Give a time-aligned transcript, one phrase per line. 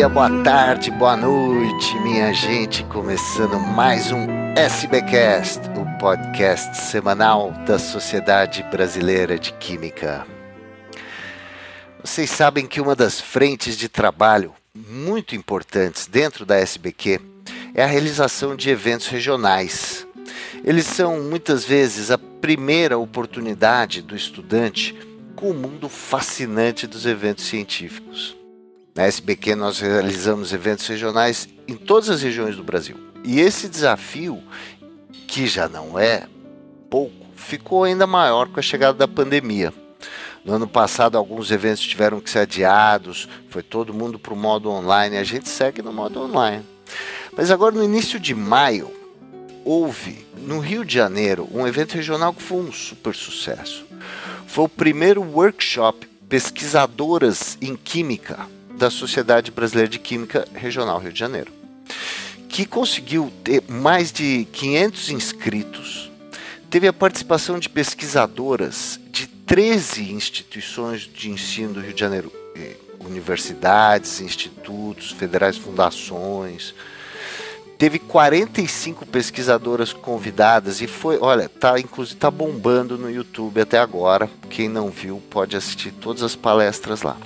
[0.00, 2.82] dia, boa tarde, boa noite, minha gente.
[2.84, 4.26] Começando mais um
[4.56, 10.26] SBcast, o podcast semanal da Sociedade Brasileira de Química.
[12.02, 17.20] Vocês sabem que uma das frentes de trabalho muito importantes dentro da SBQ
[17.74, 20.06] é a realização de eventos regionais.
[20.64, 24.96] Eles são muitas vezes a primeira oportunidade do estudante
[25.36, 28.39] com o mundo fascinante dos eventos científicos.
[28.94, 32.96] Na SBQ nós realizamos eventos regionais em todas as regiões do Brasil.
[33.24, 34.42] E esse desafio,
[35.26, 36.26] que já não é
[36.88, 39.72] pouco, ficou ainda maior com a chegada da pandemia.
[40.44, 44.70] No ano passado, alguns eventos tiveram que ser adiados, foi todo mundo para o modo
[44.70, 46.64] online, a gente segue no modo online.
[47.36, 48.90] Mas agora, no início de maio,
[49.64, 53.86] houve no Rio de Janeiro um evento regional que foi um super sucesso.
[54.46, 58.48] Foi o primeiro workshop Pesquisadoras em Química
[58.80, 61.52] da Sociedade Brasileira de Química Regional Rio de Janeiro,
[62.48, 66.10] que conseguiu ter mais de 500 inscritos,
[66.70, 72.76] teve a participação de pesquisadoras de 13 instituições de ensino do Rio de Janeiro, eh,
[73.00, 76.74] universidades, institutos, federais, fundações.
[77.76, 84.28] Teve 45 pesquisadoras convidadas e foi, olha, tá inclusive tá bombando no YouTube até agora.
[84.48, 87.18] Quem não viu pode assistir todas as palestras lá.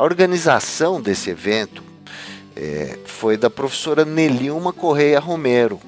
[0.00, 1.82] A organização desse evento
[2.56, 5.78] é, foi da professora Nelilma Correia Romero,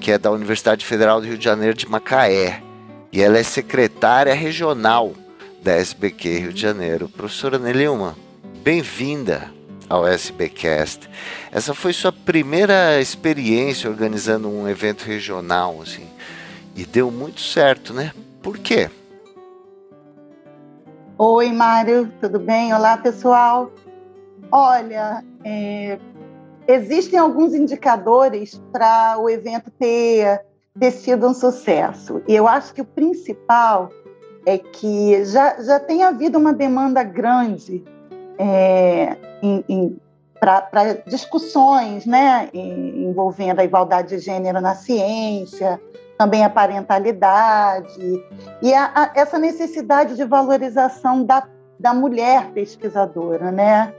[0.00, 2.62] que é da Universidade Federal do Rio de Janeiro de Macaé,
[3.10, 5.12] e ela é secretária regional
[5.60, 7.08] da SBQ Rio de Janeiro.
[7.08, 8.16] Professora Nelilma,
[8.62, 9.52] bem-vinda
[9.88, 11.10] ao SBcast.
[11.50, 16.06] Essa foi sua primeira experiência organizando um evento regional, assim,
[16.76, 18.12] e deu muito certo, né?
[18.40, 18.88] Por quê?
[21.20, 22.72] Oi, Mário, tudo bem?
[22.72, 23.72] Olá, pessoal.
[24.52, 25.98] Olha, é,
[26.68, 30.40] existem alguns indicadores para o evento ter,
[30.78, 32.22] ter sido um sucesso.
[32.28, 33.90] E eu acho que o principal
[34.46, 37.82] é que já, já tem havido uma demanda grande
[38.38, 39.16] é,
[40.38, 45.80] para discussões né, envolvendo a igualdade de gênero na ciência,
[46.18, 48.24] também a parentalidade
[48.60, 51.46] e a, a, essa necessidade de valorização da,
[51.78, 53.94] da mulher pesquisadora, né?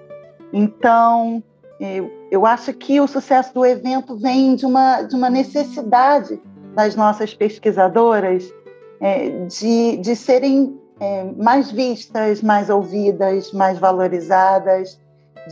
[0.51, 1.41] Então,
[1.79, 6.41] eu, eu acho que o sucesso do evento vem de uma, de uma necessidade
[6.75, 8.53] das nossas pesquisadoras
[8.99, 14.99] é, de, de serem é, mais vistas, mais ouvidas, mais valorizadas,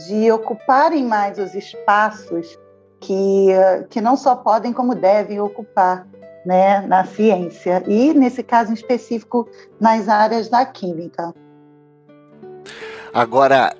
[0.06, 2.58] de ocuparem mais os espaços
[3.00, 3.48] que,
[3.88, 6.06] que não só podem, como devem ocupar
[6.48, 9.46] né, na ciência e, nesse caso específico,
[9.78, 11.34] nas áreas da química.
[13.12, 13.76] Agora,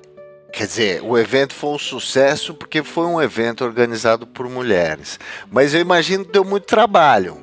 [0.52, 5.18] quer dizer, o evento foi um sucesso porque foi um evento organizado por mulheres,
[5.50, 7.38] mas eu imagino que deu muito trabalho.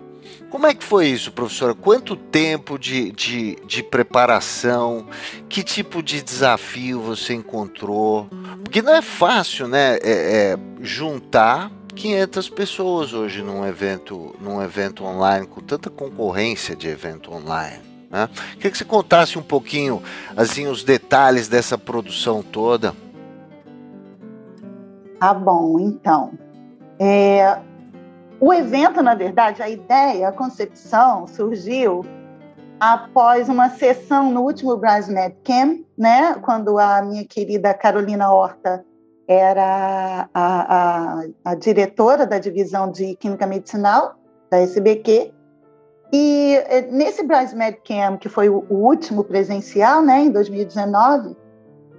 [0.51, 1.73] Como é que foi isso, professora?
[1.73, 5.07] Quanto tempo de, de, de preparação?
[5.49, 8.29] Que tipo de desafio você encontrou?
[8.63, 9.97] Porque não é fácil, né?
[10.03, 16.87] É, é juntar 500 pessoas hoje num evento, num evento online, com tanta concorrência de
[16.87, 17.81] evento online.
[18.09, 18.29] Né?
[18.55, 20.03] Queria que você contasse um pouquinho
[20.35, 22.93] assim, os detalhes dessa produção toda.
[25.19, 26.33] Tá bom, então.
[26.99, 27.57] É,
[28.39, 32.05] o evento, na verdade, a ideia, a concepção surgiu
[32.79, 38.85] após uma sessão no último Brasmed Camp, né, quando a minha querida Carolina Horta
[39.27, 44.15] era a, a, a, diretora da divisão de Química Medicinal
[44.49, 45.33] da SBQ.
[46.13, 51.35] E eh, nesse Med Camp, que foi o último presencial, né, em 2019,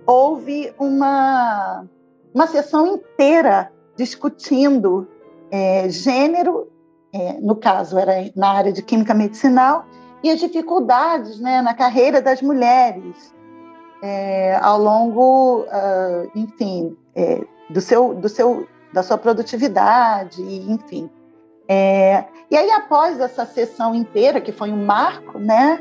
[0.06, 1.84] houve uma,
[2.32, 5.08] uma sessão inteira discutindo
[5.50, 6.70] é, gênero,
[7.12, 9.84] é, no caso era na área de Química Medicinal,
[10.22, 13.34] e as dificuldades né, na carreira das mulheres
[14.02, 21.10] é, ao longo, uh, enfim, é, do seu, do seu, da sua produtividade, enfim.
[21.68, 25.80] É, e aí, após essa sessão inteira, que foi um marco, né,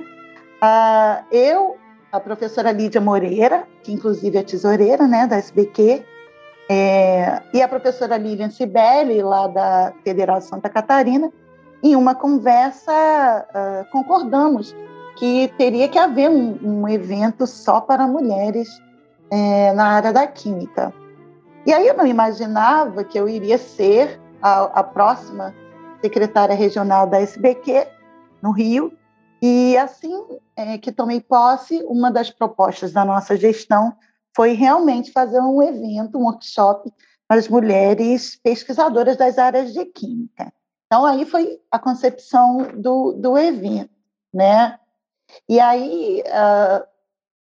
[1.32, 1.78] eu,
[2.12, 6.04] a professora Lídia Moreira, que inclusive é tesoureira né, da SBQ,
[6.70, 11.32] é, e a professora Lilian Sibeli, lá da Federal de Santa Catarina,
[11.84, 14.76] em uma conversa, uh, concordamos
[15.18, 18.82] que teria que haver um, um evento só para mulheres
[19.30, 20.92] é, na área da química.
[21.66, 25.54] E aí eu não imaginava que eu iria ser a, a próxima
[26.00, 27.88] secretária regional da SBQ
[28.42, 28.96] no Rio.
[29.42, 30.14] E assim
[30.56, 33.96] é, que tomei posse, uma das propostas da nossa gestão
[34.36, 36.94] foi realmente fazer um evento, um workshop
[37.28, 40.54] para as mulheres pesquisadoras das áreas de química.
[40.86, 43.90] Então, aí foi a concepção do, do evento,
[44.32, 44.78] né?
[45.50, 46.86] E aí, uh,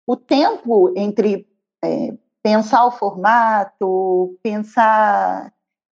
[0.05, 1.47] o tempo entre
[1.83, 2.13] é,
[2.43, 5.51] pensar o formato, pensar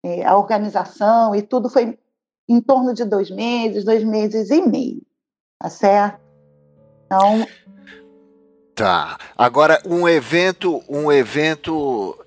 [0.05, 1.99] é, a organização e tudo foi
[2.46, 5.02] em torno de dois meses, dois meses e meio,
[5.58, 6.20] tá certo?
[7.06, 7.46] Então.
[8.75, 9.17] Tá.
[9.37, 12.19] Agora, um evento, um evento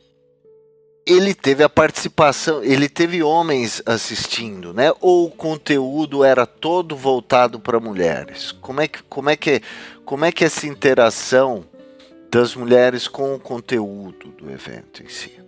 [1.05, 4.91] ele teve a participação, ele teve homens assistindo, né?
[4.99, 8.51] Ou o conteúdo era todo voltado para mulheres?
[8.51, 9.61] Como é que como é que
[10.03, 11.63] como é que essa interação
[12.31, 15.39] das mulheres com o conteúdo do evento em si?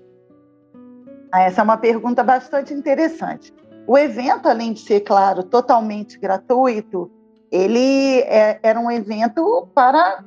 [1.31, 3.53] Ah, essa é uma pergunta bastante interessante.
[3.85, 7.11] O evento, além de ser, claro, totalmente gratuito,
[7.51, 10.23] ele é, era um evento para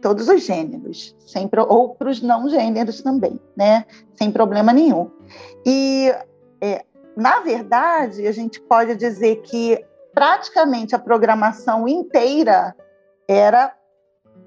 [0.00, 3.84] todos os gêneros, sem, ou para os não gêneros também, né?
[4.14, 5.10] Sem problema nenhum.
[5.66, 6.14] E,
[6.60, 6.84] é,
[7.16, 9.84] na verdade, a gente pode dizer que
[10.14, 12.74] praticamente a programação inteira
[13.26, 13.72] era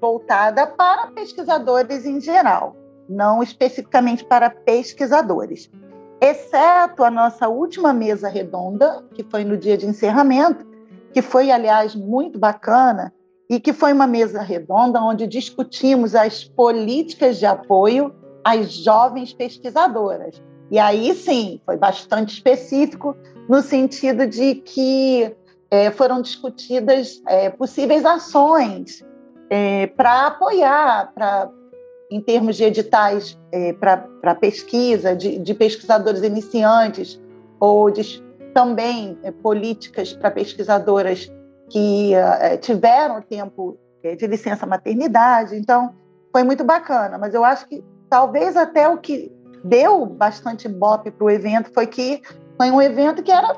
[0.00, 2.76] voltada para pesquisadores em geral,
[3.08, 5.70] não especificamente para pesquisadores,
[6.20, 10.66] exceto a nossa última mesa redonda, que foi no dia de encerramento,
[11.12, 13.12] que foi, aliás, muito bacana,
[13.48, 20.42] e que foi uma mesa redonda onde discutimos as políticas de apoio às jovens pesquisadoras.
[20.70, 23.16] E aí sim, foi bastante específico,
[23.48, 25.34] no sentido de que
[25.70, 29.02] é, foram discutidas é, possíveis ações
[29.50, 31.50] é, para apoiar, pra,
[32.10, 37.20] em termos de editais é, para pesquisa, de, de, pesquisadores iniciantes,
[37.60, 38.22] ou de,
[38.54, 41.30] também é, políticas para pesquisadoras
[41.70, 45.56] que é, tiveram tempo é, de licença maternidade.
[45.56, 45.94] Então,
[46.32, 49.32] foi muito bacana, mas eu acho que talvez até o que
[49.64, 52.22] deu bastante bope para o evento foi que
[52.56, 53.56] foi um evento que era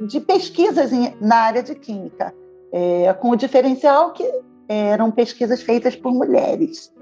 [0.00, 2.34] de pesquisas em, na área de química,
[2.72, 4.24] é, com o diferencial que
[4.72, 6.92] eram pesquisas feitas por mulheres.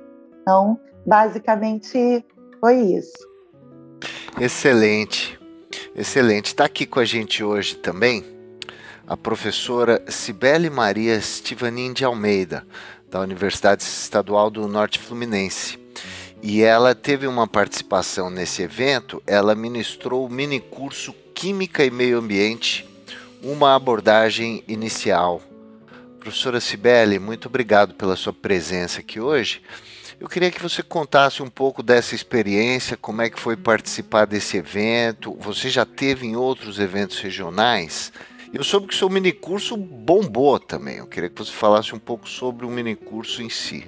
[0.43, 2.25] Então, basicamente,
[2.61, 3.19] foi isso.
[4.41, 5.39] Excelente,
[5.95, 6.47] excelente.
[6.47, 8.25] Está aqui com a gente hoje também
[9.11, 12.65] a professora Cibele Maria Stivanin de Almeida,
[13.11, 15.81] da Universidade Estadual do Norte Fluminense.
[16.41, 22.19] E ela teve uma participação nesse evento, ela ministrou o mini curso Química e Meio
[22.19, 22.89] Ambiente,
[23.43, 25.43] uma abordagem inicial.
[26.21, 29.63] Professora Cibele, muito obrigado pela sua presença aqui hoje.
[30.21, 34.59] Eu queria que você contasse um pouco dessa experiência, como é que foi participar desse
[34.59, 35.35] evento.
[35.41, 38.13] Você já teve em outros eventos regionais?
[38.53, 40.99] Eu soube que o seu minicurso bombou também.
[40.99, 43.87] Eu queria que você falasse um pouco sobre o minicurso em si.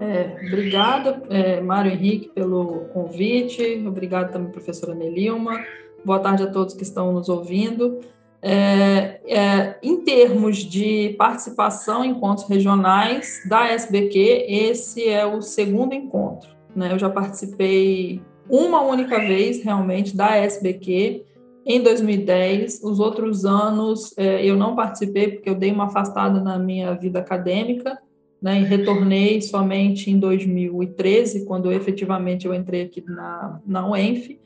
[0.00, 3.84] É, obrigada, é, Mário Henrique, pelo convite.
[3.86, 5.64] Obrigado também, professora Nelilma.
[6.04, 8.00] Boa tarde a todos que estão nos ouvindo.
[8.44, 15.94] É, é, em termos de participação em encontros regionais da SBQ, esse é o segundo
[15.94, 16.50] encontro.
[16.74, 16.92] Né?
[16.92, 21.24] Eu já participei uma única vez, realmente, da SBQ,
[21.64, 22.82] em 2010.
[22.82, 27.20] Os outros anos é, eu não participei porque eu dei uma afastada na minha vida
[27.20, 27.98] acadêmica,
[28.40, 34.36] né, e retornei somente em 2013, quando efetivamente eu entrei aqui na, na UENF.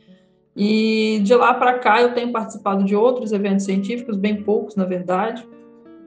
[0.57, 4.87] E de lá para cá eu tenho participado de outros eventos científicos, bem poucos, na
[4.87, 5.47] verdade,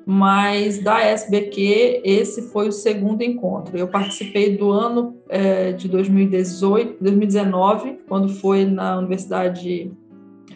[0.06, 3.77] mas da SBQ esse foi o segundo encontro.
[3.77, 9.91] Eu participei do ano é, de 2018, 2019, quando foi na Universidade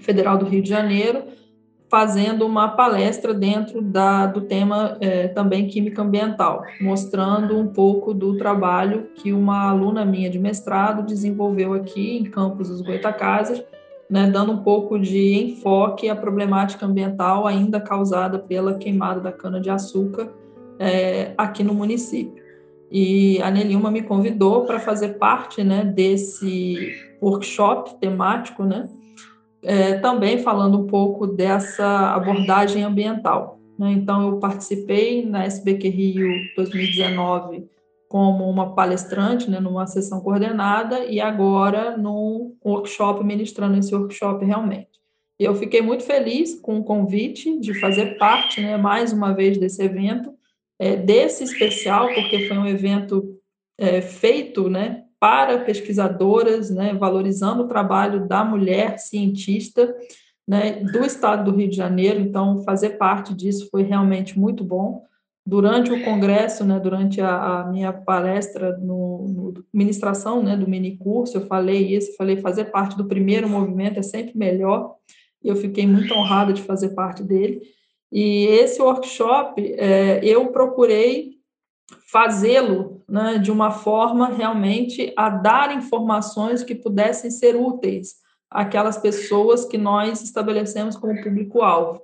[0.01, 1.25] Federal do Rio de Janeiro,
[1.87, 8.35] fazendo uma palestra dentro da, do tema é, também Química Ambiental, mostrando um pouco do
[8.35, 13.63] trabalho que uma aluna minha de mestrado desenvolveu aqui em Campos dos Goitacazes,
[14.13, 20.31] né, dando um pouco de enfoque à problemática ambiental ainda causada pela queimada da cana-de-açúcar
[20.77, 22.43] é, aqui no município.
[22.91, 28.87] E a Nelilma me convidou para fazer parte né, desse workshop temático, né,
[29.63, 33.59] é, também falando um pouco dessa abordagem ambiental.
[33.79, 33.93] Né?
[33.93, 37.67] Então, eu participei na SBQ Rio 2019
[38.13, 45.01] como uma palestrante, né, numa sessão coordenada, e agora num workshop, ministrando esse workshop realmente.
[45.39, 49.57] E eu fiquei muito feliz com o convite de fazer parte, né, mais uma vez,
[49.57, 50.31] desse evento,
[50.77, 53.35] é, desse especial, porque foi um evento
[53.79, 59.91] é, feito né, para pesquisadoras, né, valorizando o trabalho da mulher cientista
[60.47, 62.19] né, do estado do Rio de Janeiro.
[62.19, 65.03] Então, fazer parte disso foi realmente muito bom.
[65.45, 70.97] Durante o congresso, né, durante a, a minha palestra no, no ministração, né, do mini
[70.97, 74.95] curso, eu falei isso, falei fazer parte do primeiro movimento é sempre melhor.
[75.43, 77.61] E eu fiquei muito honrada de fazer parte dele.
[78.09, 81.33] E esse workshop é, eu procurei
[82.09, 88.15] fazê-lo né, de uma forma realmente a dar informações que pudessem ser úteis
[88.49, 92.01] àquelas pessoas que nós estabelecemos como público-alvo.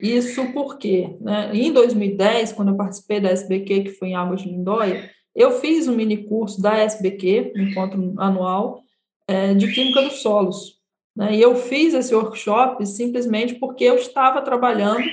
[0.00, 4.48] Isso porque, né, em 2010, quando eu participei da SBQ, que foi em Águas de
[4.48, 8.82] Lindóia, eu fiz um mini curso da SBQ, um encontro anual,
[9.28, 10.80] é, de Química dos Solos.
[11.14, 15.04] Né, e eu fiz esse workshop simplesmente porque eu estava trabalhando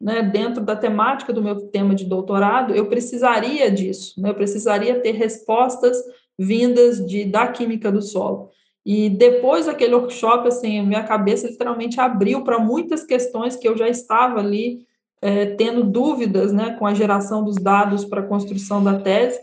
[0.00, 5.00] né, dentro da temática do meu tema de doutorado, eu precisaria disso, né, eu precisaria
[5.00, 5.98] ter respostas
[6.38, 8.50] vindas de, da química do solo.
[8.84, 13.88] E depois daquele workshop, assim, minha cabeça literalmente abriu para muitas questões que eu já
[13.88, 14.86] estava ali
[15.20, 19.38] é, tendo dúvidas, né, com a geração dos dados para a construção da tese.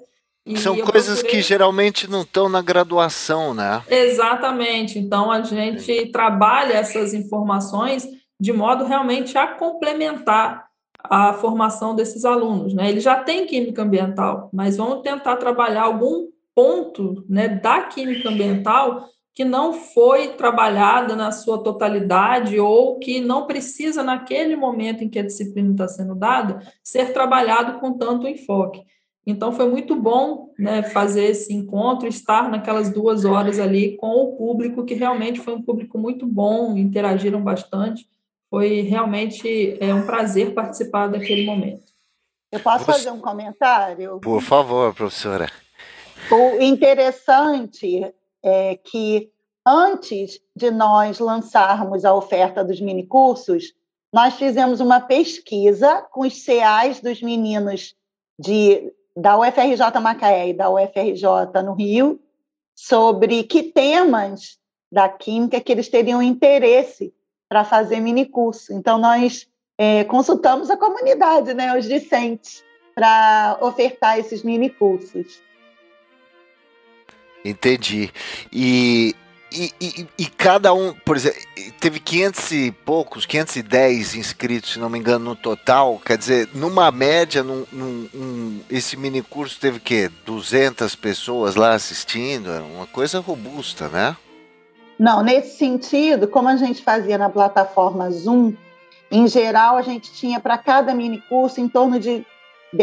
[0.46, 1.42] E São coisas procurei...
[1.42, 3.84] que geralmente não estão na graduação, né?
[3.90, 4.98] Exatamente.
[4.98, 8.08] Então a gente trabalha essas informações
[8.40, 10.68] de modo realmente a complementar
[11.04, 12.90] a formação desses alunos, né?
[12.90, 19.08] Ele já tem química ambiental, mas vamos tentar trabalhar algum ponto, né, da química ambiental
[19.38, 25.20] que não foi trabalhada na sua totalidade ou que não precisa, naquele momento em que
[25.20, 28.82] a disciplina está sendo dada, ser trabalhado com tanto enfoque.
[29.28, 34.36] Então, foi muito bom né, fazer esse encontro, estar naquelas duas horas ali com o
[34.36, 38.08] público, que realmente foi um público muito bom, interagiram bastante.
[38.50, 41.94] Foi realmente é, um prazer participar daquele momento.
[42.52, 44.20] Eu posso fazer um comentário?
[44.20, 45.48] Por favor, professora.
[46.32, 48.12] O interessante
[48.44, 49.32] é que
[49.66, 53.74] antes de nós lançarmos a oferta dos minicursos,
[54.14, 57.96] nós fizemos uma pesquisa com os CAs dos meninos
[58.40, 62.20] de, da UFRJ Macaé e da UFRJ no Rio
[62.74, 64.58] sobre que temas
[64.92, 67.14] da química que eles teriam interesse
[67.50, 68.74] para fazer minicurso.
[68.74, 72.64] Então, nós é, consultamos a comunidade, né, os discentes,
[72.96, 75.42] para ofertar esses minicursos.
[77.50, 78.12] Entendi.
[78.52, 79.16] E,
[79.52, 81.40] e, e, e, cada um, por exemplo,
[81.80, 86.02] teve 500 e poucos, 510 inscritos, se não me engano, no total.
[86.06, 91.74] Quer dizer, numa média, num, num um, esse mini curso teve que 200 pessoas lá
[91.74, 94.16] assistindo, era uma coisa robusta, né?
[95.00, 98.54] Não, nesse sentido, como a gente fazia na plataforma Zoom,
[99.10, 102.26] em geral a gente tinha para cada mini curso em torno de,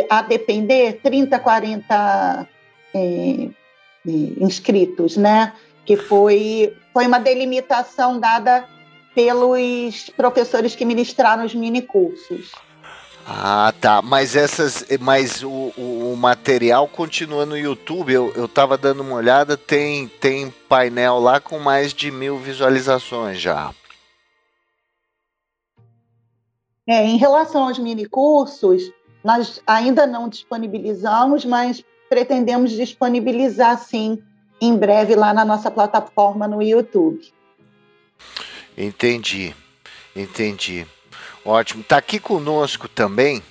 [0.09, 2.49] a depender, 30, 40
[2.94, 3.49] é,
[4.06, 5.52] inscritos, né?
[5.84, 8.66] Que foi, foi uma delimitação dada
[9.14, 12.52] pelos professores que ministraram os minicursos.
[13.26, 14.02] Ah, tá.
[14.02, 18.12] Mas essas, mas o, o, o, material continua no YouTube.
[18.12, 23.40] Eu, eu tava dando uma olhada, tem, tem painel lá com mais de mil visualizações
[23.40, 23.73] já.
[26.87, 28.92] É, em relação aos minicursos,
[29.23, 31.82] nós ainda não disponibilizamos, mas
[32.14, 34.23] pretendemos disponibilizar sim
[34.61, 37.21] em breve lá na nossa plataforma no YouTube.
[38.78, 39.52] Entendi,
[40.14, 40.87] entendi.
[41.44, 41.80] Ótimo.
[41.80, 43.42] Está aqui conosco também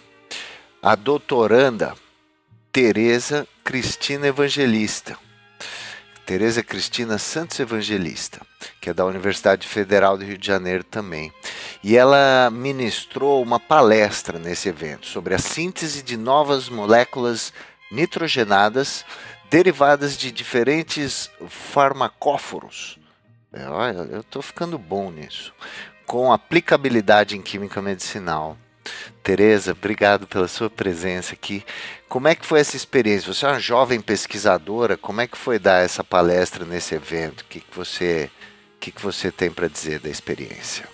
[0.82, 1.93] a doutoranda
[2.72, 5.17] Tereza Cristina Evangelista.
[6.25, 8.39] Tereza Cristina Santos Evangelista,
[8.79, 11.34] que é da Universidade Federal do Rio de Janeiro também.
[11.84, 17.51] E ela ministrou uma palestra nesse evento sobre a síntese de novas moléculas
[17.93, 19.05] nitrogenadas
[19.50, 22.97] derivadas de diferentes farmacóforos.
[23.53, 23.65] É,
[24.15, 25.53] eu estou ficando bom nisso.
[26.07, 28.57] Com aplicabilidade em química medicinal.
[29.21, 31.63] Tereza, obrigado pela sua presença aqui.
[32.09, 33.31] Como é que foi essa experiência?
[33.31, 37.41] Você é uma jovem pesquisadora, como é que foi dar essa palestra nesse evento?
[37.41, 38.31] O que, que você,
[38.79, 40.92] que, que você tem para dizer da experiência?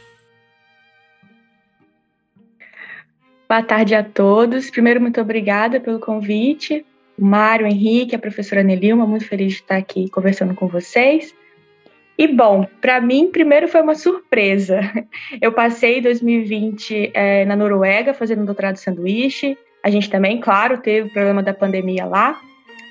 [3.50, 4.70] Boa tarde a todos.
[4.70, 6.86] Primeiro, muito obrigada pelo convite.
[7.18, 11.34] O Mário, o Henrique, a professora Nelilma, muito feliz de estar aqui conversando com vocês.
[12.16, 14.82] E bom, para mim, primeiro foi uma surpresa.
[15.42, 19.58] Eu passei 2020 é, na Noruega fazendo um doutorado sanduíche.
[19.84, 22.40] A gente também, claro, teve o problema da pandemia lá,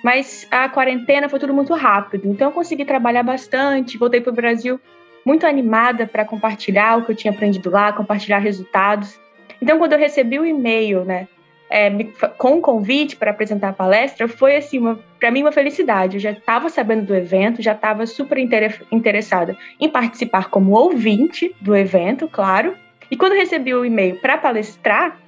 [0.03, 2.27] mas a quarentena foi tudo muito rápido.
[2.27, 3.97] Então, eu consegui trabalhar bastante.
[3.97, 4.81] Voltei para o Brasil
[5.25, 9.21] muito animada para compartilhar o que eu tinha aprendido lá, compartilhar resultados.
[9.61, 11.29] Então, quando eu recebi o e-mail, né,
[11.71, 11.91] é,
[12.39, 14.81] com o convite para apresentar a palestra, foi assim,
[15.19, 16.17] para mim uma felicidade.
[16.17, 21.77] Eu já estava sabendo do evento, já estava super interessada em participar como ouvinte do
[21.77, 22.75] evento, claro.
[23.11, 25.19] E quando recebi o e-mail para palestrar,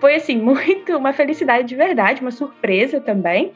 [0.00, 3.52] foi assim, muito uma felicidade de verdade, uma surpresa também.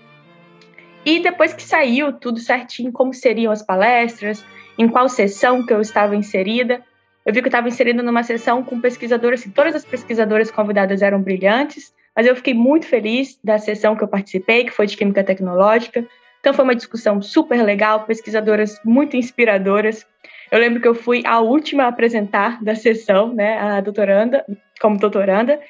[1.04, 4.44] E depois que saiu tudo certinho, como seriam as palestras,
[4.76, 6.84] em qual sessão que eu estava inserida,
[7.28, 11.02] eu vi que eu estava inserida numa sessão com pesquisadoras, assim, todas as pesquisadoras convidadas
[11.02, 14.96] eram brilhantes, mas eu fiquei muito feliz da sessão que eu participei, que foi de
[14.96, 16.06] Química Tecnológica.
[16.40, 20.06] Então foi uma discussão super legal, pesquisadoras muito inspiradoras.
[20.50, 24.46] Eu lembro que eu fui a última a apresentar da sessão, né, a doutoranda,
[24.80, 25.60] como doutoranda,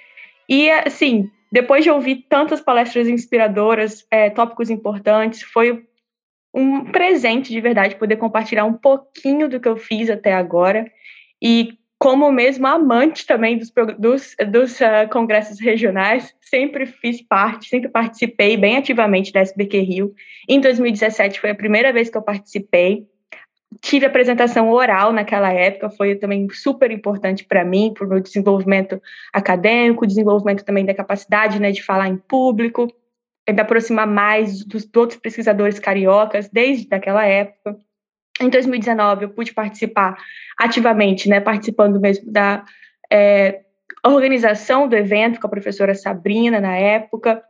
[0.48, 5.84] e assim, depois de ouvir tantas palestras inspiradoras, é, tópicos importantes, foi
[6.54, 10.88] um presente de verdade poder compartilhar um pouquinho do que eu fiz até agora.
[11.42, 17.88] E como mesmo amante também dos, dos, dos uh, congressos regionais, sempre fiz parte, sempre
[17.88, 20.14] participei bem ativamente da SBQ Rio.
[20.48, 23.06] Em 2017 foi a primeira vez que eu participei
[23.80, 29.00] tive apresentação oral naquela época, foi também super importante para mim, para o meu desenvolvimento
[29.32, 32.88] acadêmico, desenvolvimento também da capacidade né, de falar em público,
[33.48, 37.78] me aproximar mais dos, dos outros pesquisadores cariocas desde aquela época.
[38.40, 40.16] Em 2019, eu pude participar
[40.58, 42.64] ativamente, né, participando mesmo da
[43.10, 43.62] é,
[44.04, 47.42] organização do evento com a professora Sabrina na época.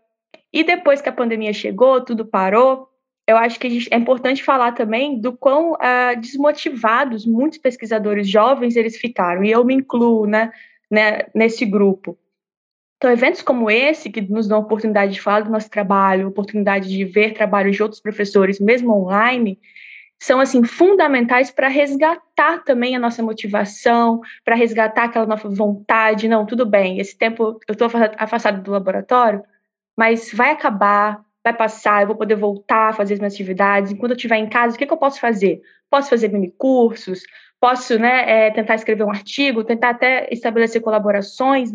[0.53, 2.89] E depois que a pandemia chegou, tudo parou,
[3.27, 8.97] eu acho que é importante falar também do quão uh, desmotivados muitos pesquisadores jovens eles
[8.97, 10.51] ficaram, e eu me incluo né,
[10.91, 12.19] né, nesse grupo.
[12.97, 16.89] Então, eventos como esse, que nos dão a oportunidade de falar do nosso trabalho, oportunidade
[16.89, 19.59] de ver trabalhos de outros professores, mesmo online,
[20.21, 26.29] são assim fundamentais para resgatar também a nossa motivação, para resgatar aquela nossa vontade.
[26.29, 29.43] Não, tudo bem, esse tempo eu estou afastado do laboratório,
[29.97, 33.93] mas vai acabar, vai passar, eu vou poder voltar a fazer as minhas atividades.
[33.93, 35.61] Enquanto eu estiver em casa, o que, que eu posso fazer?
[35.89, 37.23] Posso fazer mini cursos,
[37.61, 41.71] posso né, é, tentar escrever um artigo, tentar até estabelecer colaborações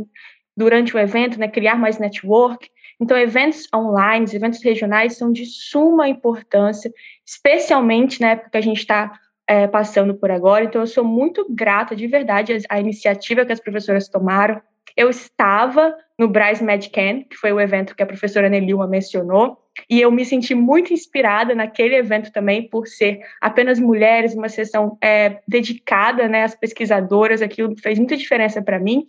[0.56, 2.70] durante o evento, né, criar mais network.
[3.04, 6.90] Então, eventos online, eventos regionais são de suma importância,
[7.26, 9.12] especialmente na época que a gente está
[9.46, 10.64] é, passando por agora.
[10.64, 14.62] Então, eu sou muito grata de verdade à iniciativa que as professoras tomaram.
[14.96, 19.58] Eu estava no Bryce MedCan, que foi o evento que a professora Nelilma mencionou,
[19.90, 24.98] e eu me senti muito inspirada naquele evento também, por ser apenas mulheres, uma sessão
[25.04, 29.06] é, dedicada né, às pesquisadoras, aquilo fez muita diferença para mim.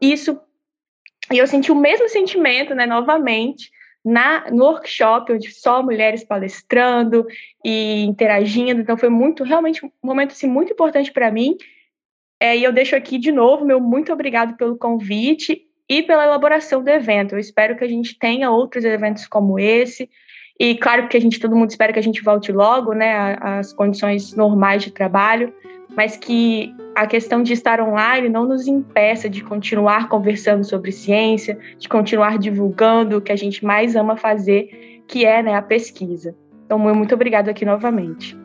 [0.00, 0.40] Isso,
[1.32, 3.70] e eu senti o mesmo sentimento, né, novamente,
[4.04, 7.26] na, no workshop, onde só mulheres palestrando
[7.64, 11.56] e interagindo, então foi muito, realmente um momento assim, muito importante para mim,
[12.38, 16.82] é, e eu deixo aqui de novo meu muito obrigado pelo convite e pela elaboração
[16.82, 17.34] do evento.
[17.34, 20.10] Eu espero que a gente tenha outros eventos como esse.
[20.58, 23.72] E claro que a gente, todo mundo espera que a gente volte logo, né, às
[23.72, 25.52] condições normais de trabalho,
[25.96, 31.58] mas que a questão de estar online não nos impeça de continuar conversando sobre ciência,
[31.78, 36.34] de continuar divulgando o que a gente mais ama fazer, que é né, a pesquisa.
[36.64, 38.38] Então, muito obrigado aqui novamente.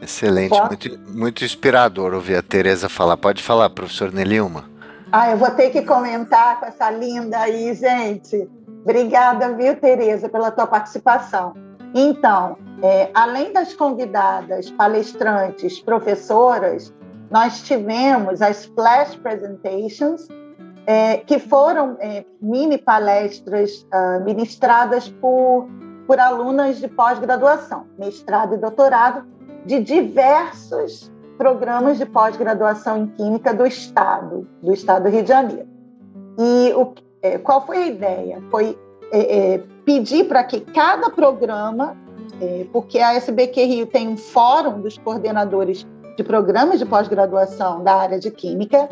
[0.00, 3.16] Excelente, muito, muito inspirador ouvir a Tereza falar.
[3.16, 4.70] Pode falar, professor Nelilma.
[5.10, 8.48] Ah, eu vou ter que comentar com essa linda aí, gente.
[8.88, 11.52] Obrigada, viu, Tereza, pela tua participação.
[11.94, 16.90] Então, é, além das convidadas, palestrantes, professoras,
[17.30, 20.26] nós tivemos as Flash Presentations,
[20.86, 25.68] é, que foram é, mini palestras uh, ministradas por,
[26.06, 29.22] por alunas de pós-graduação, mestrado e doutorado,
[29.66, 35.68] de diversos programas de pós-graduação em Química do Estado, do Estado do Rio de Janeiro.
[36.38, 38.42] E o, é, qual foi a ideia?
[38.50, 38.78] Foi
[39.10, 41.96] é, é, pedir para que cada programa,
[42.40, 47.94] é, porque a SBQ Rio tem um fórum dos coordenadores de programas de pós-graduação da
[47.94, 48.88] área de Química,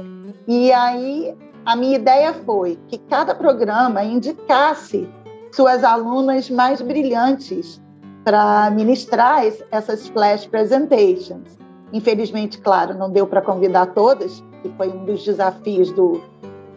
[0.46, 1.34] e aí
[1.64, 5.08] a minha ideia foi que cada programa indicasse
[5.52, 7.80] suas alunas mais brilhantes
[8.24, 11.58] para ministrar essas flash presentations.
[11.92, 16.20] Infelizmente, claro, não deu para convidar todas, que foi um dos desafios do,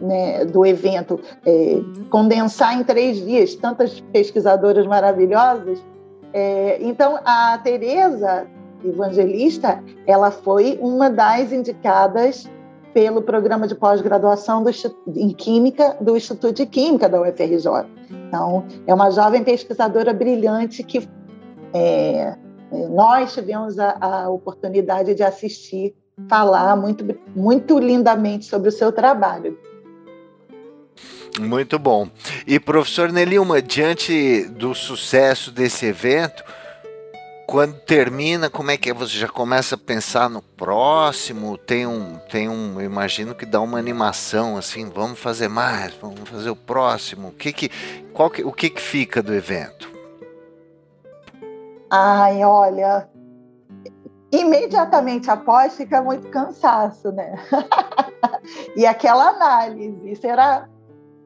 [0.00, 5.84] né, do evento, é, condensar em três dias tantas pesquisadoras maravilhosas.
[6.32, 8.46] É, então, a Tereza
[8.84, 12.48] Evangelista, ela foi uma das indicadas
[12.92, 14.64] pelo programa de pós-graduação
[15.14, 17.86] em Química do Instituto de Química da UFRJ.
[18.28, 21.08] Então, é uma jovem pesquisadora brilhante que
[21.72, 22.36] é,
[22.90, 25.94] nós tivemos a, a, oportunidade de assistir,
[26.28, 29.56] falar muito, muito lindamente sobre o seu trabalho.
[31.38, 32.08] Muito bom.
[32.46, 36.42] E professor Nelilma, diante do sucesso desse evento,
[37.50, 38.94] quando termina, como é que é?
[38.94, 41.58] Você já começa a pensar no próximo?
[41.58, 46.50] Tem um, tem um, imagino que dá uma animação assim, vamos fazer mais, vamos fazer
[46.50, 47.28] o próximo.
[47.28, 47.68] O que que,
[48.12, 49.90] qual que, o que que fica do evento?
[51.90, 53.08] Ai, olha,
[54.30, 57.34] imediatamente após fica muito cansaço, né?
[58.76, 60.68] e aquela análise, será,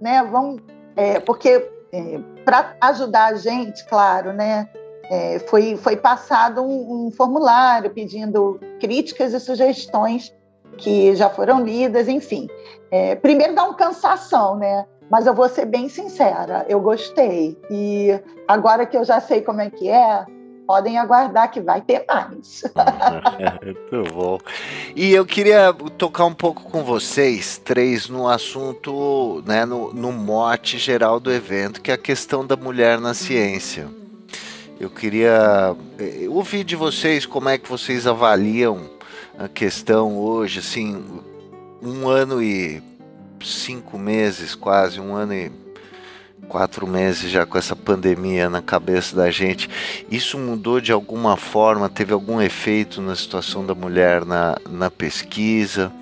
[0.05, 0.23] né?
[0.23, 0.61] Vamos,
[0.95, 4.69] é, porque é, para ajudar a gente, claro, né?
[5.11, 10.35] É, foi, foi passado um, um, formulário pedindo críticas e sugestões
[10.77, 12.49] que já foram lidas, enfim.
[12.91, 14.87] É, primeiro dá um cansação, né?
[15.11, 17.59] Mas eu vou ser bem sincera, eu gostei.
[17.71, 20.27] E agora que eu já sei como é que é,
[20.67, 22.63] podem aguardar que vai ter mais.
[23.65, 24.39] Muito bom.
[24.95, 30.79] E eu queria tocar um pouco com vocês, três, no assunto, né, no, no mote
[30.79, 33.89] geral do evento, que é a questão da mulher na ciência.
[34.79, 38.91] Eu queria eh, ouvir de vocês como é que vocês avaliam
[39.39, 41.23] a questão hoje, assim,
[41.81, 42.83] um ano e
[43.43, 45.64] cinco meses, quase um ano e
[46.45, 49.69] quatro meses já com essa pandemia na cabeça da gente.
[50.11, 51.89] Isso mudou de alguma forma?
[51.89, 55.93] Teve algum efeito na situação da mulher na, na pesquisa?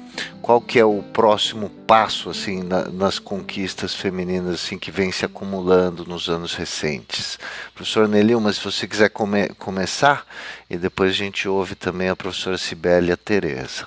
[0.43, 5.25] Qual que é o próximo passo assim na, nas conquistas femininas assim que vem se
[5.25, 7.39] acumulando nos anos recentes?
[7.75, 10.27] Professora Nelilma, se você quiser come, começar
[10.69, 13.87] e depois a gente ouve também a professora Cibele e a Tereza.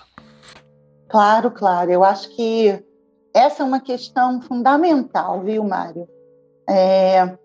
[1.10, 1.92] Claro, claro.
[1.92, 2.84] Eu acho que
[3.34, 6.08] essa é uma questão fundamental, viu, Mário?
[6.70, 7.38] É,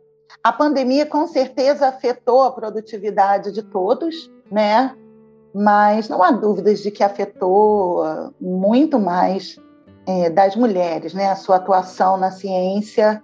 [0.42, 4.96] a pandemia com certeza afetou a produtividade de todos, né?
[5.54, 8.04] Mas não há dúvidas de que afetou
[8.40, 9.56] muito mais
[10.06, 11.30] é, das mulheres, né?
[11.30, 13.22] A sua atuação na ciência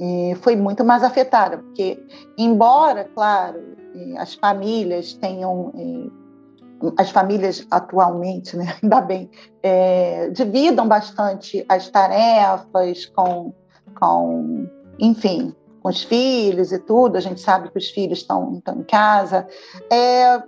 [0.00, 2.02] é, foi muito mais afetada, porque
[2.38, 3.60] embora, claro,
[3.94, 6.20] é, as famílias tenham é,
[6.96, 9.30] as famílias atualmente, né, ainda bem,
[9.62, 13.52] é, dividam bastante as tarefas com,
[13.98, 14.66] com
[15.00, 18.84] enfim, com os filhos e tudo, a gente sabe que os filhos estão, estão em
[18.84, 19.46] casa,
[19.90, 20.42] é,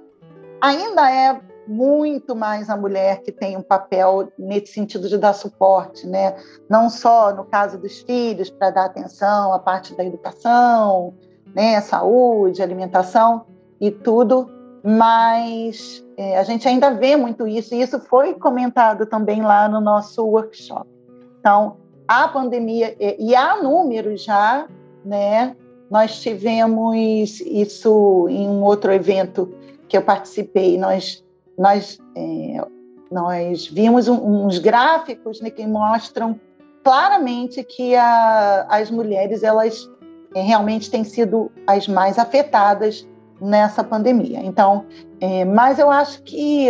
[0.61, 6.07] ainda é muito mais a mulher que tem um papel nesse sentido de dar suporte,
[6.07, 6.37] né?
[6.69, 11.15] Não só no caso dos filhos, para dar atenção à parte da educação,
[11.55, 11.81] né?
[11.81, 13.47] Saúde, alimentação
[13.81, 14.51] e tudo,
[14.83, 19.81] mas é, a gente ainda vê muito isso, e isso foi comentado também lá no
[19.81, 20.89] nosso workshop.
[21.39, 21.77] Então,
[22.13, 24.67] a pandemia, e há números já,
[25.05, 25.57] né?
[25.91, 29.53] Nós tivemos isso em um outro evento
[29.89, 31.23] que eu participei, nós,
[31.59, 32.65] nós, é,
[33.11, 36.41] nós vimos um, uns gráficos né, que mostram
[36.83, 39.91] claramente que a, as mulheres elas
[40.35, 43.07] é, realmente têm sido as mais afetadas
[43.41, 44.41] nessa pandemia.
[44.41, 44.87] Então,
[45.21, 46.69] é, mas eu acho que,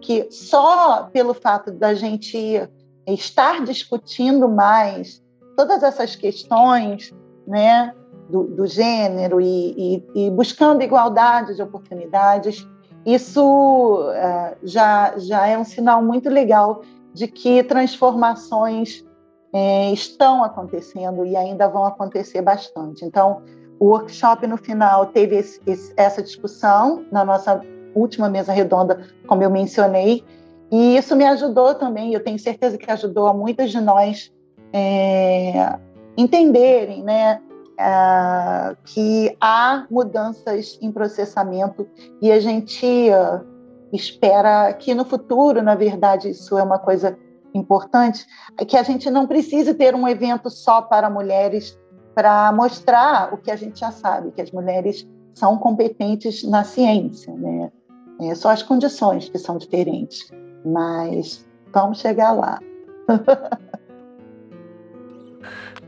[0.00, 2.68] que só pelo fato da gente
[3.06, 5.22] estar discutindo mais
[5.56, 7.14] todas essas questões
[7.46, 7.94] né,
[8.28, 12.66] do, do gênero e, e, e, buscando igualdade de oportunidades,
[13.04, 16.82] isso uh, já, já é um sinal muito legal
[17.12, 19.04] de que transformações
[19.52, 23.04] é, estão acontecendo e ainda vão acontecer bastante.
[23.04, 23.42] Então,
[23.78, 27.60] o workshop no final teve esse, esse, essa discussão na nossa
[27.94, 30.24] última mesa redonda, como eu mencionei,
[30.70, 34.32] e isso me ajudou também, eu tenho certeza que ajudou a muitas de nós
[34.72, 35.78] é,
[36.16, 37.40] entenderem né,
[37.78, 41.88] é, que há mudanças em processamento
[42.22, 43.44] e a gente uh,
[43.92, 47.18] espera que no futuro, na verdade, isso é uma coisa
[47.52, 48.24] importante,
[48.68, 51.76] que a gente não precise ter um evento só para mulheres
[52.14, 57.32] para mostrar o que a gente já sabe, que as mulheres são competentes na ciência,
[57.34, 57.72] né?
[58.20, 60.28] É só as condições que são diferentes
[60.64, 62.60] mas vamos chegar lá.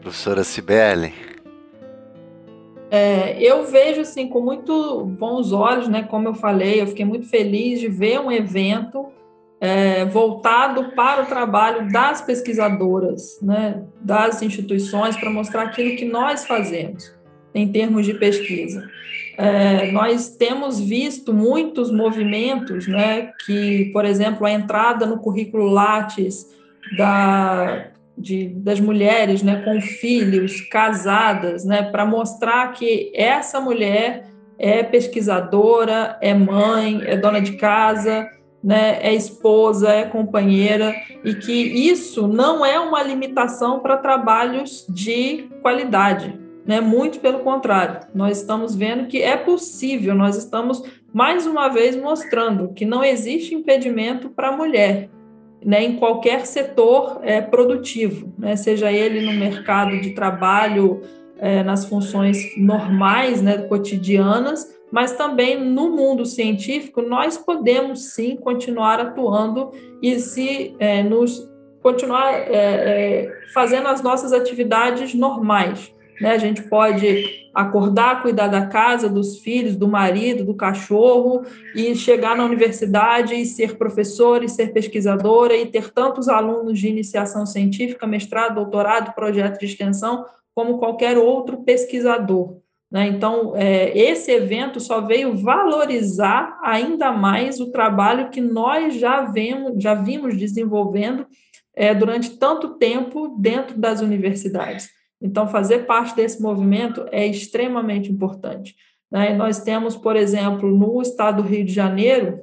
[0.00, 1.14] Professora Cibele.
[2.90, 6.02] É, eu vejo assim com muito bons olhos, né?
[6.02, 9.06] Como eu falei, eu fiquei muito feliz de ver um evento
[9.58, 13.84] é, voltado para o trabalho das pesquisadoras, né?
[14.00, 17.14] Das instituições para mostrar aquilo que nós fazemos
[17.54, 18.86] em termos de pesquisa.
[19.36, 26.46] É, nós temos visto muitos movimentos, né, que, por exemplo, a entrada no currículo Lattes
[26.96, 34.26] da, de, das mulheres né, com filhos, casadas, né, para mostrar que essa mulher
[34.58, 38.28] é pesquisadora, é mãe, é dona de casa,
[38.62, 45.48] né, é esposa, é companheira, e que isso não é uma limitação para trabalhos de
[45.62, 46.80] qualidade né?
[46.80, 52.72] Muito pelo contrário, nós estamos vendo que é possível, nós estamos mais uma vez mostrando
[52.72, 55.08] que não existe impedimento para a mulher,
[55.64, 55.82] né?
[55.82, 58.56] Em qualquer setor é, produtivo, né?
[58.56, 61.02] Seja ele no mercado de trabalho,
[61.38, 63.58] é, nas funções normais, né?
[63.58, 71.50] Cotidianas, mas também no mundo científico nós podemos sim continuar atuando e se é, nos
[71.82, 72.32] continuar
[73.52, 75.92] fazendo as nossas atividades normais.
[76.22, 76.30] Né?
[76.30, 81.42] A gente pode acordar, cuidar da casa, dos filhos, do marido, do cachorro,
[81.74, 86.86] e chegar na universidade e ser professora e ser pesquisadora e ter tantos alunos de
[86.86, 92.56] iniciação científica, mestrado, doutorado, projeto de extensão, como qualquer outro pesquisador.
[92.88, 93.08] Né?
[93.08, 99.82] Então, é, esse evento só veio valorizar ainda mais o trabalho que nós já, vemos,
[99.82, 101.26] já vimos desenvolvendo
[101.74, 105.01] é, durante tanto tempo dentro das universidades.
[105.22, 108.74] Então, fazer parte desse movimento é extremamente importante.
[109.10, 109.34] Né?
[109.34, 112.40] Nós temos, por exemplo, no estado do Rio de Janeiro,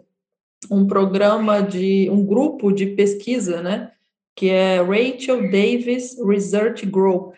[0.69, 3.91] um programa de um grupo de pesquisa, né,
[4.35, 7.35] que é Rachel Davis Research Group,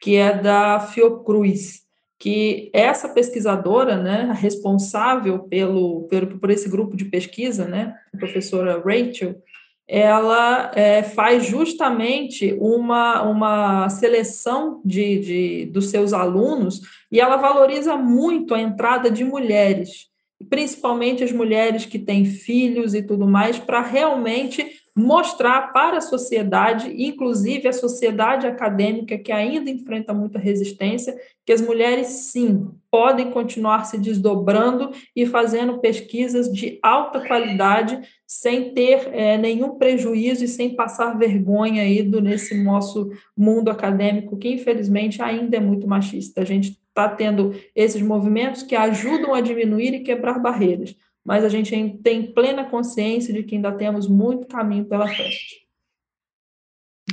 [0.00, 1.82] que é da Fiocruz,
[2.18, 8.82] que essa pesquisadora, né, responsável pelo, pelo por esse grupo de pesquisa, né, a professora
[8.84, 9.36] Rachel,
[9.86, 17.96] ela é, faz justamente uma, uma seleção de, de, dos seus alunos e ela valoriza
[17.96, 20.06] muito a entrada de mulheres,
[20.48, 26.92] principalmente as mulheres que têm filhos e tudo mais, para realmente mostrar para a sociedade,
[27.02, 33.84] inclusive a sociedade acadêmica que ainda enfrenta muita resistência, que as mulheres sim podem continuar
[33.84, 40.76] se desdobrando e fazendo pesquisas de alta qualidade sem ter é, nenhum prejuízo e sem
[40.76, 46.42] passar vergonha aí do, nesse nosso mundo acadêmico que infelizmente ainda é muito machista.
[46.42, 51.48] A gente está tendo esses movimentos que ajudam a diminuir e quebrar barreiras mas a
[51.48, 55.62] gente tem plena consciência de que ainda temos muito caminho pela frente.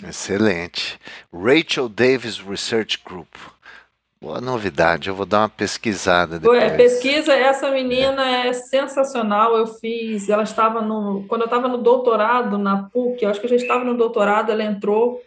[0.07, 0.99] Excelente.
[1.31, 3.35] Rachel Davis Research Group.
[4.21, 6.73] Boa novidade, eu vou dar uma pesquisada depois.
[6.75, 9.55] Pesquisa, essa menina é sensacional.
[9.55, 11.25] Eu fiz, ela estava no.
[11.27, 14.51] Quando eu estava no doutorado na PUC, eu acho que a gente estava no doutorado,
[14.51, 15.21] ela entrou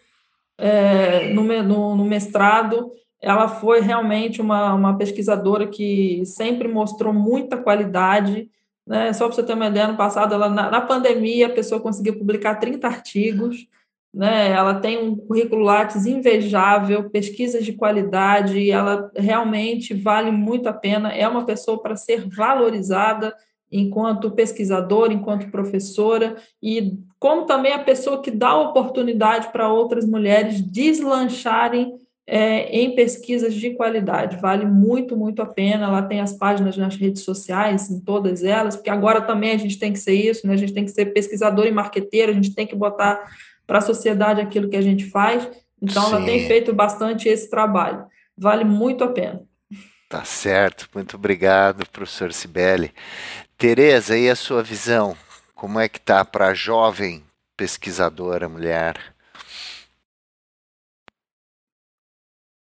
[0.59, 7.57] é, no, no, no mestrado ela foi realmente uma, uma pesquisadora que sempre mostrou muita
[7.57, 8.50] qualidade
[8.87, 9.12] né?
[9.12, 12.18] Só para você ter uma ideia, ano passado, ela, na, na, pandemia, a pessoa conseguiu
[12.18, 13.66] publicar 30 artigos,
[14.12, 14.51] né?
[14.51, 20.72] ela tem um currículo Lattes invejável, pesquisas de qualidade, e ela realmente vale muito a
[20.72, 23.35] pena, é uma pessoa para ser valorizada
[23.70, 30.61] enquanto pesquisadora, enquanto professora, e como também a pessoa que dá oportunidade para outras mulheres
[30.61, 31.94] deslancharem
[32.27, 34.37] é, em pesquisas de qualidade.
[34.37, 35.90] Vale muito, muito a pena.
[35.90, 39.79] Lá tem as páginas nas redes sociais, em todas elas, porque agora também a gente
[39.79, 40.55] tem que ser isso, né?
[40.55, 43.20] a gente tem que ser pesquisador e marqueteiro, a gente tem que botar
[43.66, 45.48] para a sociedade aquilo que a gente faz.
[45.81, 46.14] Então, Sim.
[46.14, 48.07] ela tem feito bastante esse trabalho.
[48.37, 49.42] Vale muito a pena.
[50.09, 50.88] Tá certo.
[50.94, 52.92] Muito obrigado, professor Sibeli.
[53.57, 55.16] Tereza, e a sua visão?
[55.55, 57.25] Como é que tá para a jovem
[57.57, 58.96] pesquisadora mulher?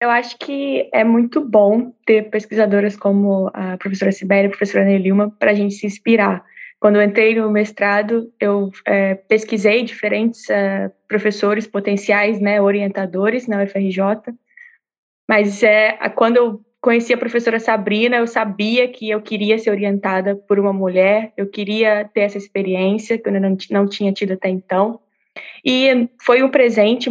[0.01, 4.85] Eu acho que é muito bom ter pesquisadoras como a professora Sibéria e a professora
[4.85, 6.45] Nelilma para a gente se inspirar.
[6.85, 13.63] Quando eu entrei no mestrado, eu é, pesquisei diferentes é, professores potenciais, né, orientadores na
[13.63, 14.35] UFRJ,
[15.27, 20.37] mas é, quando eu conheci a professora Sabrina, eu sabia que eu queria ser orientada
[20.37, 24.51] por uma mulher, eu queria ter essa experiência que eu não, não tinha tido até
[24.51, 25.01] então.
[25.65, 27.09] E foi um presente,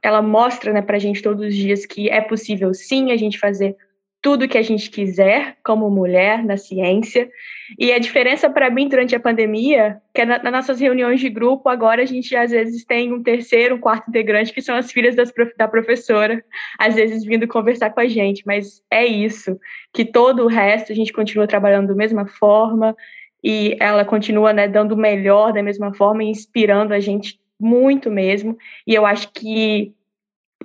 [0.00, 3.36] ela mostra né, para a gente todos os dias que é possível sim a gente
[3.36, 3.76] fazer
[4.20, 7.30] tudo que a gente quiser como mulher na ciência.
[7.78, 11.28] E a diferença para mim durante a pandemia, que é na, nas nossas reuniões de
[11.28, 14.90] grupo, agora a gente às vezes tem um terceiro, um quarto integrante, que são as
[14.90, 16.44] filhas das, da professora,
[16.78, 18.42] às vezes vindo conversar com a gente.
[18.44, 19.58] Mas é isso,
[19.92, 22.96] que todo o resto a gente continua trabalhando da mesma forma
[23.42, 28.10] e ela continua né, dando o melhor da mesma forma e inspirando a gente muito
[28.10, 28.56] mesmo.
[28.86, 29.94] E eu acho que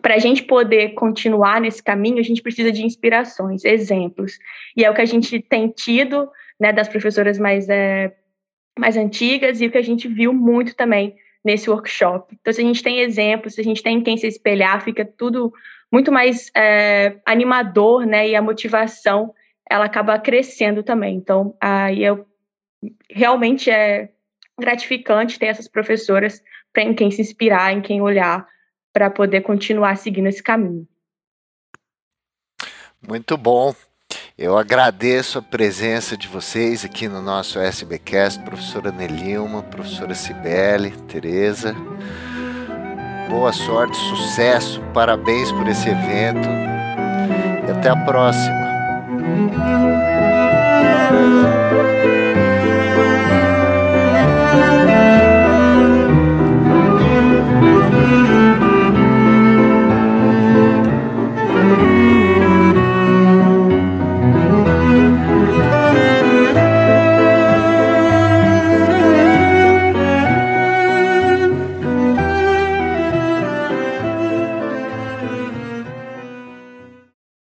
[0.03, 4.37] para a gente poder continuar nesse caminho, a gente precisa de inspirações, exemplos.
[4.75, 8.13] E é o que a gente tem tido né, das professoras mais, é,
[8.77, 12.37] mais antigas e o que a gente viu muito também nesse workshop.
[12.39, 15.53] Então, se a gente tem exemplos, se a gente tem quem se espelhar, fica tudo
[15.89, 18.27] muito mais é, animador, né?
[18.27, 19.33] E a motivação,
[19.71, 21.15] ela acaba crescendo também.
[21.15, 22.25] Então, aí eu
[23.09, 24.09] realmente é
[24.59, 26.43] gratificante ter essas professoras
[26.77, 28.45] em quem se inspirar, em quem olhar
[28.93, 30.87] para poder continuar seguindo esse caminho.
[33.05, 33.75] Muito bom.
[34.37, 41.75] Eu agradeço a presença de vocês aqui no nosso SBcast, professora Nelilma, professora Cibele, Tereza.
[43.29, 46.47] Boa sorte, sucesso, parabéns por esse evento
[47.67, 48.63] e até a próxima.